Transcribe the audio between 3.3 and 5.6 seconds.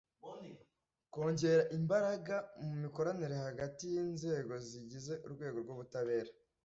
hagati y’inzego zigize urwego